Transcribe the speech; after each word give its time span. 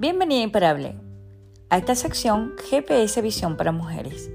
Bienvenida 0.00 0.40
Imparable 0.40 0.94
a 1.68 1.76
esta 1.76 1.94
sección 1.94 2.54
GPS 2.70 3.20
Visión 3.20 3.58
para 3.58 3.70
Mujeres. 3.70 4.30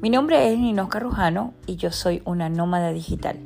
Mi 0.00 0.08
nombre 0.08 0.50
es 0.50 0.58
Nino 0.58 0.88
Carrujano 0.88 1.52
y 1.66 1.76
yo 1.76 1.92
soy 1.92 2.22
una 2.24 2.48
nómada 2.48 2.92
digital. 2.92 3.38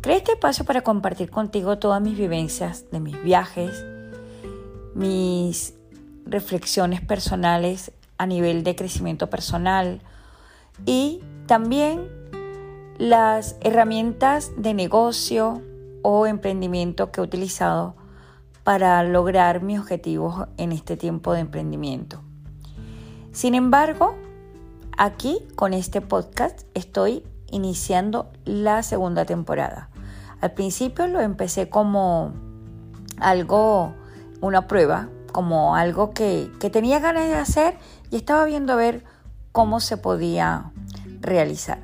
Creé 0.00 0.16
este 0.16 0.32
espacio 0.32 0.64
para 0.64 0.80
compartir 0.80 1.28
contigo 1.28 1.78
todas 1.78 2.00
mis 2.00 2.16
vivencias 2.16 2.90
de 2.90 3.00
mis 3.00 3.22
viajes, 3.22 3.84
mis 4.94 5.74
reflexiones 6.24 7.02
personales 7.02 7.92
a 8.16 8.24
nivel 8.24 8.64
de 8.64 8.74
crecimiento 8.74 9.28
personal 9.28 10.00
y 10.86 11.20
también 11.44 12.08
las 12.96 13.56
herramientas 13.60 14.52
de 14.56 14.72
negocio 14.72 15.60
o 16.00 16.26
emprendimiento 16.26 17.12
que 17.12 17.20
he 17.20 17.24
utilizado 17.24 17.94
para 18.64 19.02
lograr 19.02 19.62
mis 19.62 19.80
objetivos 19.80 20.46
en 20.56 20.72
este 20.72 20.96
tiempo 20.96 21.32
de 21.32 21.40
emprendimiento. 21.40 22.22
Sin 23.32 23.54
embargo, 23.54 24.14
aquí 24.96 25.38
con 25.56 25.72
este 25.74 26.00
podcast 26.00 26.62
estoy 26.74 27.24
iniciando 27.50 28.30
la 28.44 28.82
segunda 28.82 29.24
temporada. 29.24 29.88
Al 30.40 30.52
principio 30.52 31.06
lo 31.06 31.20
empecé 31.20 31.68
como 31.68 32.32
algo, 33.18 33.94
una 34.40 34.66
prueba, 34.66 35.08
como 35.32 35.76
algo 35.76 36.10
que, 36.10 36.50
que 36.60 36.70
tenía 36.70 36.98
ganas 36.98 37.28
de 37.28 37.36
hacer 37.36 37.78
y 38.10 38.16
estaba 38.16 38.44
viendo 38.44 38.72
a 38.72 38.76
ver 38.76 39.04
cómo 39.52 39.80
se 39.80 39.96
podía 39.96 40.72
realizar. 41.20 41.78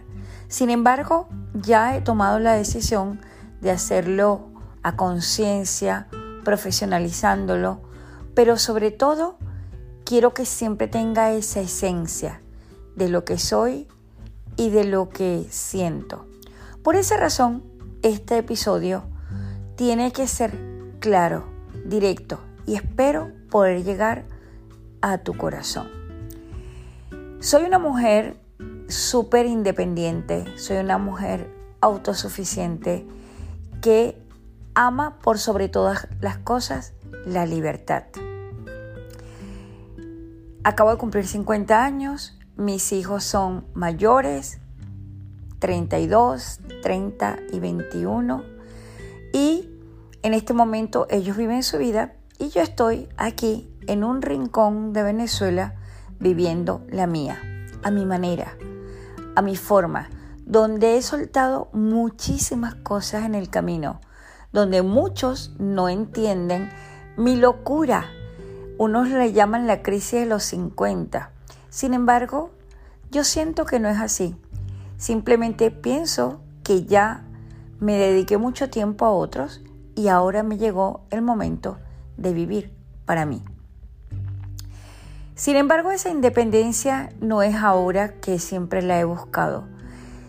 Sin 0.48 0.70
embargo, 0.70 1.28
ya 1.54 1.96
he 1.96 2.00
tomado 2.00 2.38
la 2.38 2.54
decisión 2.54 3.20
de 3.60 3.70
hacerlo 3.70 4.48
a 4.82 4.96
conciencia, 4.96 6.08
profesionalizándolo, 6.48 7.82
pero 8.34 8.56
sobre 8.56 8.90
todo 8.90 9.36
quiero 10.06 10.32
que 10.32 10.46
siempre 10.46 10.88
tenga 10.88 11.32
esa 11.32 11.60
esencia 11.60 12.40
de 12.96 13.10
lo 13.10 13.26
que 13.26 13.36
soy 13.36 13.86
y 14.56 14.70
de 14.70 14.84
lo 14.84 15.10
que 15.10 15.44
siento. 15.50 16.24
Por 16.82 16.96
esa 16.96 17.18
razón, 17.18 17.64
este 18.00 18.38
episodio 18.38 19.04
tiene 19.76 20.10
que 20.10 20.26
ser 20.26 20.58
claro, 21.00 21.44
directo 21.84 22.40
y 22.64 22.76
espero 22.76 23.30
poder 23.50 23.84
llegar 23.84 24.24
a 25.02 25.18
tu 25.18 25.36
corazón. 25.36 25.88
Soy 27.40 27.64
una 27.64 27.78
mujer 27.78 28.40
súper 28.88 29.44
independiente, 29.44 30.46
soy 30.56 30.78
una 30.78 30.96
mujer 30.96 31.50
autosuficiente 31.82 33.06
que 33.82 34.16
ama 34.78 35.18
por 35.18 35.40
sobre 35.40 35.68
todas 35.68 36.06
las 36.20 36.38
cosas 36.38 36.92
la 37.26 37.46
libertad. 37.46 38.04
Acabo 40.62 40.92
de 40.92 40.98
cumplir 40.98 41.26
50 41.26 41.84
años, 41.84 42.38
mis 42.56 42.92
hijos 42.92 43.24
son 43.24 43.66
mayores, 43.74 44.60
32, 45.58 46.60
30 46.80 47.38
y 47.52 47.58
21, 47.58 48.44
y 49.32 49.68
en 50.22 50.32
este 50.32 50.54
momento 50.54 51.08
ellos 51.10 51.36
viven 51.36 51.64
su 51.64 51.78
vida 51.78 52.12
y 52.38 52.50
yo 52.50 52.62
estoy 52.62 53.08
aquí 53.16 53.68
en 53.88 54.04
un 54.04 54.22
rincón 54.22 54.92
de 54.92 55.02
Venezuela 55.02 55.74
viviendo 56.20 56.86
la 56.88 57.08
mía, 57.08 57.42
a 57.82 57.90
mi 57.90 58.06
manera, 58.06 58.56
a 59.34 59.42
mi 59.42 59.56
forma, 59.56 60.08
donde 60.46 60.96
he 60.96 61.02
soltado 61.02 61.68
muchísimas 61.72 62.76
cosas 62.76 63.24
en 63.24 63.34
el 63.34 63.50
camino 63.50 64.00
donde 64.58 64.82
muchos 64.82 65.54
no 65.60 65.88
entienden 65.88 66.68
mi 67.16 67.36
locura. 67.36 68.06
Unos 68.76 69.08
le 69.08 69.32
llaman 69.32 69.68
la 69.68 69.82
crisis 69.82 70.20
de 70.20 70.26
los 70.26 70.42
50. 70.42 71.30
Sin 71.70 71.94
embargo, 71.94 72.50
yo 73.12 73.22
siento 73.22 73.66
que 73.66 73.78
no 73.78 73.88
es 73.88 73.98
así. 73.98 74.34
Simplemente 74.96 75.70
pienso 75.70 76.40
que 76.64 76.84
ya 76.84 77.24
me 77.78 77.96
dediqué 77.98 78.36
mucho 78.36 78.68
tiempo 78.68 79.04
a 79.04 79.12
otros 79.12 79.62
y 79.94 80.08
ahora 80.08 80.42
me 80.42 80.58
llegó 80.58 81.06
el 81.10 81.22
momento 81.22 81.78
de 82.16 82.32
vivir 82.32 82.72
para 83.06 83.26
mí. 83.26 83.44
Sin 85.36 85.54
embargo, 85.54 85.92
esa 85.92 86.10
independencia 86.10 87.10
no 87.20 87.42
es 87.42 87.54
ahora 87.54 88.14
que 88.14 88.40
siempre 88.40 88.82
la 88.82 88.98
he 88.98 89.04
buscado 89.04 89.68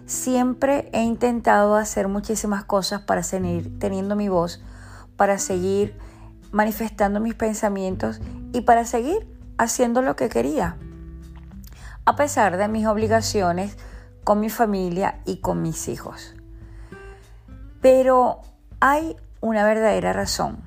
Siempre 0.09 0.89
he 0.91 1.03
intentado 1.03 1.75
hacer 1.75 2.07
muchísimas 2.07 2.63
cosas 2.63 3.01
para 3.01 3.21
seguir 3.21 3.77
teniendo 3.77 4.15
mi 4.15 4.27
voz, 4.27 4.59
para 5.15 5.37
seguir 5.37 5.95
manifestando 6.51 7.19
mis 7.19 7.35
pensamientos 7.35 8.19
y 8.51 8.61
para 8.61 8.85
seguir 8.85 9.31
haciendo 9.59 10.01
lo 10.01 10.15
que 10.15 10.27
quería. 10.27 10.77
A 12.05 12.15
pesar 12.15 12.57
de 12.57 12.67
mis 12.67 12.87
obligaciones 12.87 13.77
con 14.23 14.39
mi 14.39 14.49
familia 14.49 15.19
y 15.25 15.41
con 15.41 15.61
mis 15.61 15.87
hijos. 15.87 16.33
Pero 17.79 18.41
hay 18.79 19.15
una 19.41 19.63
verdadera 19.63 20.11
razón. 20.11 20.57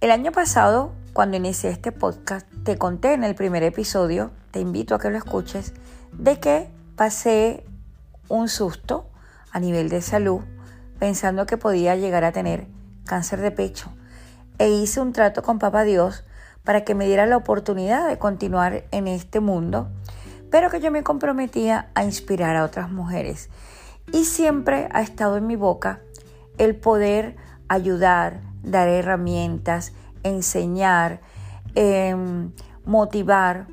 El 0.00 0.12
año 0.12 0.32
pasado, 0.32 0.92
cuando 1.12 1.36
inicié 1.36 1.68
este 1.68 1.92
podcast, 1.92 2.46
te 2.64 2.78
conté 2.78 3.12
en 3.12 3.22
el 3.22 3.34
primer 3.34 3.62
episodio, 3.62 4.30
te 4.50 4.60
invito 4.60 4.94
a 4.94 4.98
que 4.98 5.10
lo 5.10 5.18
escuches, 5.18 5.74
de 6.14 6.40
que 6.40 6.70
pasé 6.96 7.66
un 8.28 8.48
susto 8.48 9.10
a 9.50 9.60
nivel 9.60 9.88
de 9.88 10.02
salud 10.02 10.40
pensando 10.98 11.46
que 11.46 11.56
podía 11.56 11.96
llegar 11.96 12.24
a 12.24 12.32
tener 12.32 12.68
cáncer 13.04 13.40
de 13.40 13.50
pecho 13.50 13.92
e 14.58 14.70
hice 14.70 15.00
un 15.00 15.12
trato 15.12 15.42
con 15.42 15.58
Papá 15.58 15.82
Dios 15.84 16.24
para 16.64 16.84
que 16.84 16.94
me 16.94 17.06
diera 17.06 17.26
la 17.26 17.36
oportunidad 17.36 18.08
de 18.08 18.18
continuar 18.18 18.84
en 18.90 19.08
este 19.08 19.40
mundo, 19.40 19.90
pero 20.50 20.70
que 20.70 20.80
yo 20.80 20.92
me 20.92 21.02
comprometía 21.02 21.90
a 21.94 22.04
inspirar 22.04 22.56
a 22.56 22.64
otras 22.64 22.90
mujeres. 22.90 23.50
Y 24.12 24.24
siempre 24.24 24.88
ha 24.92 25.02
estado 25.02 25.36
en 25.36 25.46
mi 25.46 25.56
boca 25.56 26.00
el 26.58 26.76
poder 26.76 27.36
ayudar, 27.68 28.42
dar 28.62 28.88
herramientas, 28.88 29.92
enseñar, 30.22 31.20
em, 31.74 32.52
motivar, 32.84 33.66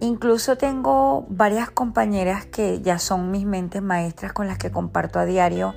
Incluso 0.00 0.56
tengo 0.56 1.26
varias 1.28 1.70
compañeras 1.70 2.46
que 2.46 2.80
ya 2.80 2.98
son 2.98 3.30
mis 3.30 3.44
mentes 3.44 3.82
maestras 3.82 4.32
con 4.32 4.46
las 4.46 4.56
que 4.56 4.70
comparto 4.70 5.18
a 5.18 5.26
diario. 5.26 5.74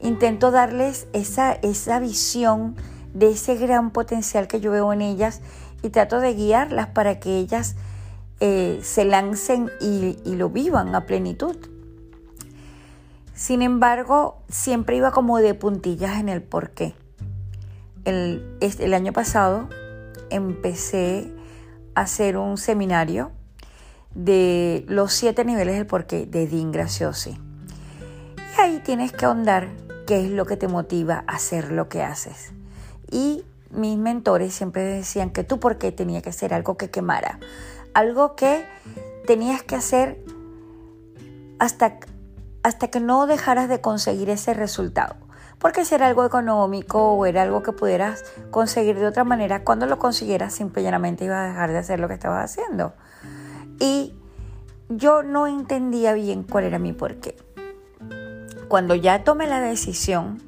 Intento 0.00 0.50
darles 0.50 1.06
esa, 1.12 1.52
esa 1.52 2.00
visión 2.00 2.74
de 3.14 3.30
ese 3.30 3.54
gran 3.54 3.92
potencial 3.92 4.48
que 4.48 4.60
yo 4.60 4.72
veo 4.72 4.92
en 4.92 5.00
ellas 5.00 5.42
y 5.82 5.90
trato 5.90 6.18
de 6.18 6.34
guiarlas 6.34 6.88
para 6.88 7.20
que 7.20 7.38
ellas 7.38 7.76
eh, 8.40 8.80
se 8.82 9.04
lancen 9.04 9.70
y, 9.80 10.16
lo 10.34 10.50
vivan 10.50 10.92
a 10.96 11.06
plenitud. 11.06 11.56
Sin 13.32 13.62
embargo, 13.62 14.38
siempre 14.48 14.96
iba 14.96 15.12
como 15.12 15.38
de 15.38 15.54
puntillas 15.54 16.18
en 16.18 16.28
el 16.28 16.42
porqué. 16.42 16.94
El, 18.04 18.58
el 18.60 18.92
año 18.92 19.12
pasado 19.12 19.68
empecé 20.30 21.32
a 21.94 22.02
hacer 22.02 22.36
un 22.36 22.58
seminario 22.58 23.30
de 24.16 24.84
los 24.88 25.12
siete 25.12 25.44
niveles 25.44 25.76
del 25.76 25.86
porqué 25.86 26.26
de 26.26 26.46
Dean 26.46 26.72
Graciosi. 26.72 27.38
Y 28.56 28.60
ahí 28.60 28.80
tienes 28.82 29.12
que 29.12 29.26
ahondar 29.26 29.68
qué 30.06 30.24
es 30.24 30.30
lo 30.30 30.46
que 30.46 30.56
te 30.56 30.68
motiva 30.68 31.22
a 31.26 31.34
hacer 31.34 31.70
lo 31.70 31.88
que 31.88 32.02
haces. 32.02 32.52
Y 33.10 33.44
mis 33.70 33.98
mentores 33.98 34.54
siempre 34.54 34.82
decían 34.82 35.30
que 35.30 35.44
tú 35.44 35.60
por 35.60 35.76
qué 35.76 35.92
tenía 35.92 36.22
que 36.22 36.30
hacer 36.30 36.54
algo 36.54 36.78
que 36.78 36.90
quemara, 36.90 37.38
algo 37.92 38.36
que 38.36 38.64
tenías 39.26 39.62
que 39.62 39.76
hacer 39.76 40.24
hasta, 41.58 41.98
hasta 42.62 42.88
que 42.88 43.00
no 43.00 43.26
dejaras 43.26 43.68
de 43.68 43.82
conseguir 43.82 44.30
ese 44.30 44.54
resultado. 44.54 45.16
Porque 45.58 45.84
si 45.84 45.94
era 45.94 46.06
algo 46.06 46.24
económico 46.24 47.12
o 47.12 47.26
era 47.26 47.42
algo 47.42 47.62
que 47.62 47.72
pudieras 47.72 48.24
conseguir 48.50 48.98
de 48.98 49.06
otra 49.06 49.24
manera, 49.24 49.62
cuando 49.62 49.86
lo 49.86 49.98
consiguieras, 49.98 50.54
simple 50.54 50.82
y 50.82 50.86
ibas 50.86 51.38
a 51.38 51.48
dejar 51.48 51.70
de 51.70 51.78
hacer 51.78 52.00
lo 52.00 52.08
que 52.08 52.14
estabas 52.14 52.50
haciendo. 52.50 52.94
Y 53.78 54.14
yo 54.88 55.22
no 55.22 55.46
entendía 55.46 56.12
bien 56.12 56.42
cuál 56.42 56.64
era 56.64 56.78
mi 56.78 56.92
porqué. 56.92 57.36
Cuando 58.68 58.94
ya 58.94 59.24
tomé 59.24 59.46
la 59.46 59.60
decisión 59.60 60.42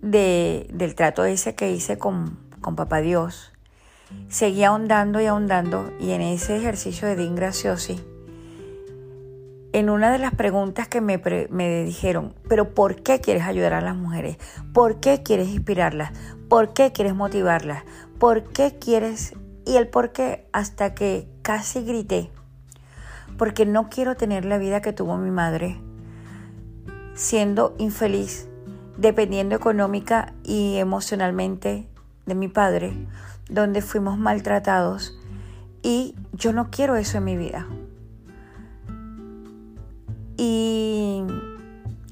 de, 0.00 0.68
del 0.72 0.94
trato 0.94 1.24
ese 1.24 1.54
que 1.54 1.70
hice 1.70 1.98
con, 1.98 2.38
con 2.60 2.76
Papá 2.76 3.00
Dios, 3.00 3.52
seguí 4.28 4.64
ahondando 4.64 5.20
y 5.20 5.26
ahondando 5.26 5.92
y 6.00 6.12
en 6.12 6.22
ese 6.22 6.56
ejercicio 6.56 7.08
de 7.08 7.16
Dean 7.16 7.34
Graciosi, 7.34 8.00
en 9.72 9.90
una 9.90 10.12
de 10.12 10.18
las 10.18 10.32
preguntas 10.34 10.86
que 10.86 11.00
me, 11.00 11.20
me, 11.50 11.82
dijeron, 11.82 12.32
pero 12.48 12.74
¿por 12.74 13.02
qué 13.02 13.20
quieres 13.20 13.42
ayudar 13.42 13.72
a 13.72 13.80
las 13.80 13.96
mujeres? 13.96 14.36
¿Por 14.72 15.00
qué 15.00 15.24
quieres 15.24 15.48
inspirarlas? 15.48 16.12
¿Por 16.48 16.74
qué 16.74 16.92
quieres 16.92 17.16
motivarlas? 17.16 17.82
¿Por 18.20 18.44
qué 18.44 18.78
quieres? 18.78 19.34
Y 19.66 19.76
el 19.76 19.88
por 19.88 20.12
qué 20.12 20.46
hasta 20.52 20.94
que 20.94 21.26
casi 21.42 21.82
grité 21.82 22.30
porque 23.36 23.66
no 23.66 23.88
quiero 23.88 24.16
tener 24.16 24.44
la 24.44 24.58
vida 24.58 24.80
que 24.80 24.92
tuvo 24.92 25.16
mi 25.16 25.30
madre, 25.30 25.80
siendo 27.14 27.74
infeliz, 27.78 28.48
dependiendo 28.96 29.56
económica 29.56 30.32
y 30.42 30.76
emocionalmente 30.76 31.88
de 32.26 32.34
mi 32.34 32.48
padre, 32.48 32.94
donde 33.48 33.82
fuimos 33.82 34.18
maltratados 34.18 35.18
y 35.82 36.14
yo 36.32 36.52
no 36.52 36.70
quiero 36.70 36.96
eso 36.96 37.18
en 37.18 37.24
mi 37.24 37.36
vida. 37.36 37.66
Y 40.36 41.22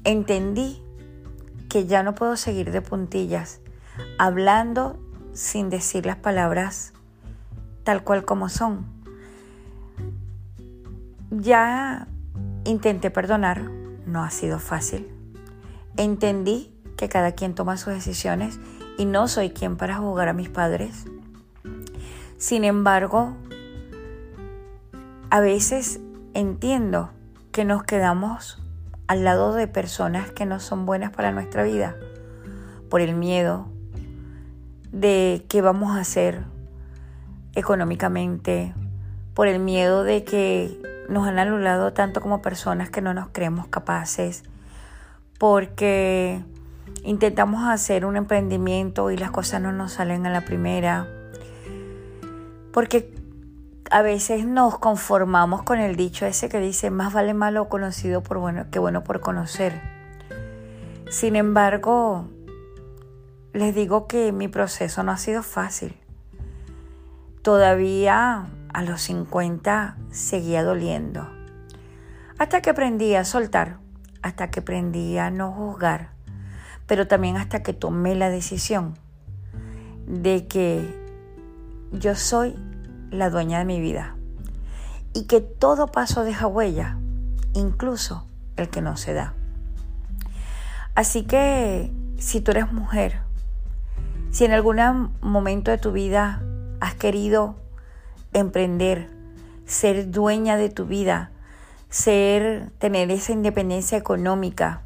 entendí 0.03 0.81
que 1.69 1.87
ya 1.87 2.03
no 2.03 2.13
puedo 2.15 2.37
seguir 2.37 2.71
de 2.71 2.81
puntillas, 2.81 3.59
hablando 4.17 4.99
sin 5.33 5.69
decir 5.69 6.05
las 6.05 6.17
palabras 6.17 6.93
tal 7.83 8.03
cual 8.03 8.25
como 8.25 8.49
son. 8.49 8.92
Ya 11.41 12.07
intenté 12.63 13.09
perdonar, 13.09 13.63
no 14.05 14.23
ha 14.23 14.29
sido 14.29 14.59
fácil. 14.59 15.07
Entendí 15.97 16.71
que 16.95 17.09
cada 17.09 17.31
quien 17.31 17.55
toma 17.55 17.77
sus 17.77 17.93
decisiones 17.93 18.59
y 18.99 19.05
no 19.05 19.27
soy 19.27 19.49
quien 19.49 19.75
para 19.75 19.95
juzgar 19.95 20.27
a 20.27 20.33
mis 20.33 20.49
padres. 20.49 21.05
Sin 22.37 22.63
embargo, 22.63 23.35
a 25.31 25.39
veces 25.39 25.99
entiendo 26.35 27.09
que 27.51 27.65
nos 27.65 27.83
quedamos 27.83 28.61
al 29.07 29.23
lado 29.23 29.55
de 29.55 29.67
personas 29.67 30.29
que 30.31 30.45
no 30.45 30.59
son 30.59 30.85
buenas 30.85 31.11
para 31.11 31.31
nuestra 31.31 31.63
vida 31.63 31.95
por 32.91 33.01
el 33.01 33.15
miedo 33.15 33.69
de 34.91 35.47
qué 35.49 35.63
vamos 35.63 35.97
a 35.97 36.01
hacer 36.01 36.43
económicamente, 37.55 38.75
por 39.33 39.47
el 39.47 39.59
miedo 39.59 40.03
de 40.03 40.23
que 40.23 40.92
nos 41.09 41.27
han 41.27 41.39
anulado 41.39 41.93
tanto 41.93 42.21
como 42.21 42.41
personas 42.41 42.89
que 42.89 43.01
no 43.01 43.13
nos 43.13 43.27
creemos 43.31 43.67
capaces, 43.67 44.43
porque 45.37 46.41
intentamos 47.03 47.67
hacer 47.67 48.05
un 48.05 48.15
emprendimiento 48.15 49.11
y 49.11 49.17
las 49.17 49.31
cosas 49.31 49.61
no 49.61 49.71
nos 49.71 49.93
salen 49.93 50.25
a 50.25 50.29
la 50.29 50.41
primera, 50.41 51.07
porque 52.71 53.13
a 53.91 54.01
veces 54.01 54.45
nos 54.45 54.79
conformamos 54.79 55.63
con 55.63 55.79
el 55.79 55.95
dicho 55.95 56.25
ese 56.25 56.49
que 56.49 56.59
dice 56.59 56.89
más 56.89 57.13
vale 57.13 57.33
malo 57.33 57.69
conocido 57.69 58.23
por 58.23 58.39
bueno 58.39 58.65
que 58.71 58.79
bueno 58.79 59.03
por 59.03 59.19
conocer. 59.19 59.79
Sin 61.09 61.35
embargo, 61.35 62.27
les 63.53 63.75
digo 63.75 64.07
que 64.07 64.31
mi 64.31 64.47
proceso 64.47 65.03
no 65.03 65.11
ha 65.11 65.17
sido 65.17 65.43
fácil. 65.43 65.95
Todavía 67.43 68.47
a 68.73 68.83
los 68.83 69.01
50 69.03 69.97
seguía 70.11 70.63
doliendo. 70.63 71.29
Hasta 72.37 72.61
que 72.61 72.71
aprendí 72.71 73.15
a 73.15 73.23
soltar, 73.23 73.77
hasta 74.21 74.49
que 74.49 74.61
aprendí 74.61 75.17
a 75.17 75.29
no 75.29 75.51
juzgar, 75.51 76.09
pero 76.87 77.07
también 77.07 77.37
hasta 77.37 77.63
que 77.63 77.73
tomé 77.73 78.15
la 78.15 78.29
decisión 78.29 78.95
de 80.07 80.47
que 80.47 80.99
yo 81.91 82.15
soy 82.15 82.55
la 83.11 83.29
dueña 83.29 83.59
de 83.59 83.65
mi 83.65 83.79
vida 83.79 84.15
y 85.13 85.25
que 85.25 85.39
todo 85.39 85.87
paso 85.87 86.23
deja 86.23 86.47
huella, 86.47 86.97
incluso 87.53 88.27
el 88.57 88.69
que 88.69 88.81
no 88.81 88.97
se 88.97 89.13
da. 89.13 89.35
Así 90.95 91.23
que 91.23 91.91
si 92.17 92.41
tú 92.41 92.51
eres 92.51 92.71
mujer, 92.71 93.21
si 94.31 94.45
en 94.45 94.51
algún 94.51 95.11
momento 95.21 95.71
de 95.71 95.77
tu 95.77 95.91
vida 95.91 96.41
has 96.79 96.95
querido 96.95 97.62
emprender, 98.33 99.09
ser 99.65 100.11
dueña 100.11 100.57
de 100.57 100.69
tu 100.69 100.85
vida, 100.85 101.31
ser, 101.89 102.71
tener 102.79 103.11
esa 103.11 103.31
independencia 103.31 103.97
económica, 103.97 104.81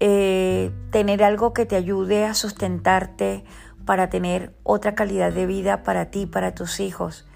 eh, 0.00 0.70
tener 0.90 1.22
algo 1.22 1.52
que 1.52 1.66
te 1.66 1.76
ayude 1.76 2.24
a 2.24 2.34
sustentarte 2.34 3.44
para 3.84 4.10
tener 4.10 4.54
otra 4.62 4.94
calidad 4.94 5.32
de 5.32 5.46
vida 5.46 5.82
para 5.82 6.10
ti, 6.10 6.26
para 6.26 6.54
tus 6.54 6.80
hijos, 6.80 7.26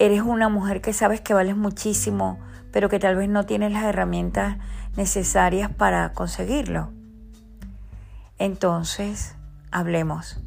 eres 0.00 0.22
una 0.22 0.48
mujer 0.48 0.80
que 0.80 0.94
sabes 0.94 1.20
que 1.20 1.34
vales 1.34 1.56
muchísimo, 1.56 2.40
pero 2.72 2.88
que 2.88 2.98
tal 2.98 3.16
vez 3.16 3.28
no 3.28 3.44
tienes 3.44 3.72
las 3.72 3.84
herramientas 3.84 4.56
necesarias 4.96 5.70
para 5.70 6.12
conseguirlo. 6.14 6.90
Entonces, 8.38 9.36
hablemos. 9.70 10.40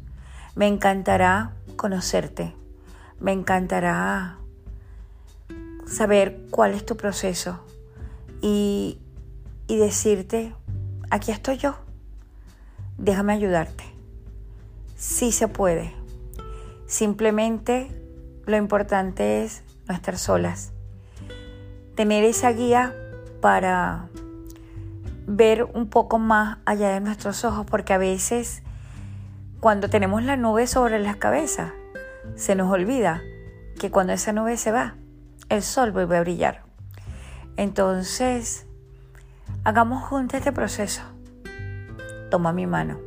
Me 0.56 0.66
encantará 0.66 1.52
conocerte. 1.76 2.52
Me 3.20 3.32
encantará 3.32 4.38
saber 5.86 6.46
cuál 6.50 6.74
es 6.74 6.84
tu 6.84 6.96
proceso 6.96 7.64
y, 8.40 8.98
y 9.66 9.76
decirte, 9.76 10.54
aquí 11.10 11.30
estoy 11.30 11.58
yo. 11.58 11.76
Déjame 12.98 13.32
ayudarte. 13.32 13.84
Sí 14.96 15.32
se 15.32 15.48
puede. 15.48 15.92
Simplemente 16.86 17.90
lo 18.46 18.56
importante 18.56 19.44
es 19.44 19.62
no 19.88 19.94
estar 19.94 20.18
solas. 20.18 20.72
Tener 21.94 22.24
esa 22.24 22.52
guía 22.52 22.94
para 23.40 24.08
ver 25.26 25.64
un 25.64 25.88
poco 25.88 26.18
más 26.18 26.58
allá 26.64 26.90
de 26.90 27.00
nuestros 27.00 27.44
ojos, 27.44 27.66
porque 27.66 27.92
a 27.92 27.98
veces 27.98 28.62
cuando 29.60 29.88
tenemos 29.88 30.22
la 30.22 30.36
nube 30.36 30.66
sobre 30.66 30.98
las 30.98 31.16
cabezas, 31.16 31.72
se 32.36 32.54
nos 32.54 32.70
olvida 32.70 33.22
que 33.78 33.90
cuando 33.90 34.12
esa 34.12 34.32
nube 34.32 34.56
se 34.56 34.72
va, 34.72 34.96
el 35.48 35.62
sol 35.62 35.92
vuelve 35.92 36.16
a 36.16 36.20
brillar. 36.20 36.62
Entonces, 37.56 38.66
hagamos 39.64 40.02
juntos 40.04 40.38
este 40.38 40.52
proceso. 40.52 41.02
Toma 42.30 42.52
mi 42.52 42.66
mano. 42.66 42.98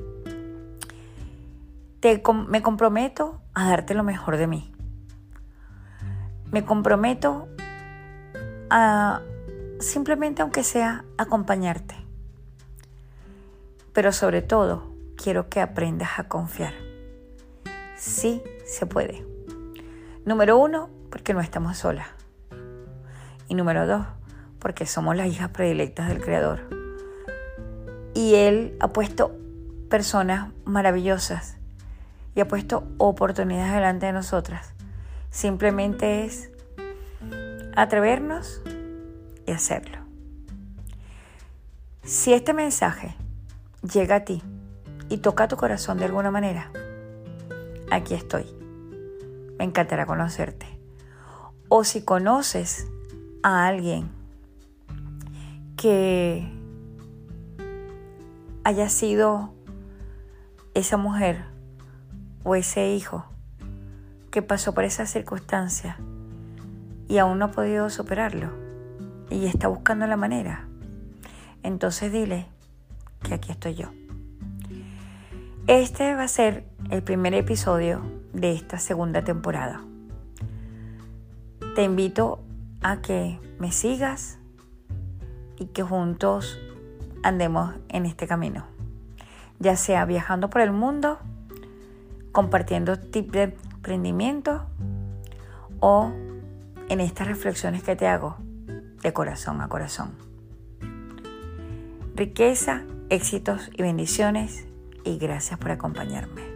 Te, 2.00 2.22
me 2.48 2.62
comprometo 2.62 3.42
a 3.54 3.70
darte 3.70 3.94
lo 3.94 4.04
mejor 4.04 4.38
de 4.38 4.48
mí. 4.48 4.72
Me 6.52 6.64
comprometo 6.64 7.50
a 8.70 9.22
simplemente, 9.80 10.42
aunque 10.42 10.64
sea, 10.64 11.04
acompañarte. 11.18 11.96
Pero 13.94 14.12
sobre 14.12 14.42
todo, 14.42 14.94
quiero 15.18 15.50
que 15.50 15.60
aprendas 15.60 16.20
a 16.20 16.28
confiar. 16.28 16.74
Sí 17.96 18.42
se 18.68 18.86
puede. 18.86 19.26
Número 20.26 20.58
uno, 20.58 20.90
porque 21.10 21.34
no 21.34 21.42
estamos 21.42 21.78
solas. 21.78 22.08
Y 23.48 23.56
número 23.56 23.88
dos, 23.88 24.06
porque 24.60 24.86
somos 24.86 25.16
las 25.16 25.28
hijas 25.28 25.50
predilectas 25.50 26.10
del 26.10 26.22
Creador. 26.22 26.62
Y 28.14 28.36
Él 28.36 28.76
ha 28.80 28.90
puesto 28.90 29.36
personas 29.90 30.52
maravillosas 30.66 31.58
y 32.36 32.42
ha 32.42 32.48
puesto 32.48 32.84
oportunidades 32.98 33.74
delante 33.74 34.08
de 34.08 34.14
nosotras 34.14 34.74
Simplemente 35.30 36.26
es 36.26 36.50
atrevernos 37.76 38.62
y 39.46 39.52
hacerlo. 39.52 40.00
Si 42.04 42.34
este 42.34 42.54
mensaje 42.54 43.16
llega 43.84 44.16
a 44.16 44.26
ti 44.26 44.42
y 45.10 45.18
toca 45.18 45.48
tu 45.48 45.58
corazón 45.58 46.00
de 46.00 46.06
alguna 46.06 46.32
manera, 46.32 46.72
aquí 47.92 48.14
estoy. 48.14 48.57
Me 49.58 49.66
encantará 49.66 50.06
conocerte. 50.06 50.66
O 51.70 51.84
si 51.84 52.04
conoces 52.04 52.88
a 53.44 53.68
alguien 53.68 54.10
que 55.76 56.52
haya 58.64 58.90
sido 58.90 59.54
esa 60.74 60.98
mujer 60.98 61.46
o 62.44 62.56
ese 62.56 62.94
hijo 62.94 63.26
que 64.32 64.42
pasó 64.42 64.74
por 64.74 64.84
esa 64.84 65.06
circunstancia 65.06 65.98
y 67.08 67.18
aún 67.18 67.40
no 67.40 67.46
ha 67.46 67.52
podido 67.52 67.90
superarlo 67.90 68.50
y 69.30 69.46
está 69.46 69.68
buscando 69.68 70.08
la 70.08 70.18
manera, 70.18 70.68
entonces 71.64 72.12
dile 72.12 72.48
que 73.24 73.34
aquí 73.34 73.52
estoy 73.52 73.76
yo. 73.76 73.92
Este 75.68 76.16
va 76.16 76.24
a 76.24 76.28
ser 76.28 76.66
el 76.90 77.04
primer 77.04 77.34
episodio 77.34 78.02
de 78.38 78.52
esta 78.52 78.78
segunda 78.78 79.24
temporada. 79.24 79.82
Te 81.76 81.84
invito 81.84 82.44
a 82.82 83.02
que 83.02 83.40
me 83.60 83.72
sigas 83.72 84.38
y 85.58 85.66
que 85.66 85.84
juntos 85.84 86.60
andemos 87.24 87.74
en 87.90 88.06
este 88.06 88.28
camino, 88.28 88.66
ya 89.60 89.76
sea 89.76 90.06
viajando 90.06 90.50
por 90.50 90.62
el 90.62 90.72
mundo, 90.72 91.18
compartiendo 92.32 92.98
tips 93.00 93.32
de 93.32 93.44
emprendimiento 93.44 94.68
o 95.80 96.12
en 96.90 97.02
estas 97.02 97.28
reflexiones 97.28 97.82
que 97.82 97.96
te 97.96 98.08
hago 98.08 98.38
de 99.02 99.14
corazón 99.14 99.62
a 99.62 99.68
corazón. 99.68 100.12
Riqueza, 102.16 102.84
éxitos 103.10 103.70
y 103.74 103.82
bendiciones 103.82 104.68
y 105.04 105.18
gracias 105.18 105.60
por 105.60 105.72
acompañarme. 105.72 106.47